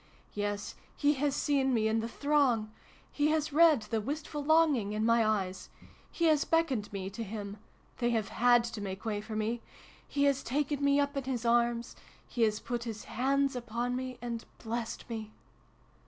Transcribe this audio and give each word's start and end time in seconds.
Yes, 0.33 0.73
He 0.97 1.13
has 1.21 1.35
seen 1.35 1.75
me 1.75 1.87
in 1.87 1.99
the 1.99 2.07
throng. 2.07 2.71
He 3.11 3.27
has 3.27 3.53
read 3.53 3.83
the 3.83 4.01
wistful 4.01 4.43
longing 4.43 4.93
in 4.93 5.05
my 5.05 5.23
eyes. 5.23 5.69
He 6.11 6.25
has 6.25 6.43
beckoned 6.43 6.91
me 6.91 7.11
to 7.11 7.23
Him. 7.23 7.57
They 7.99 8.09
have 8.09 8.29
had 8.29 8.63
to 8.63 8.81
make 8.81 9.05
way 9.05 9.21
for 9.21 9.35
me. 9.35 9.61
He 10.07 10.23
has 10.23 10.41
taken 10.41 10.83
me 10.83 10.99
up 10.99 11.15
in 11.17 11.25
His 11.25 11.45
arms. 11.45 11.95
He 12.27 12.41
has 12.41 12.59
put 12.59 12.85
His 12.85 13.03
hands 13.03 13.55
upon 13.55 13.95
me 13.95 14.17
and 14.23 14.43
blessed 14.63 15.07
me!" 15.07 15.33